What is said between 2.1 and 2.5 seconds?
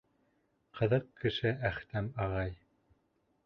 а га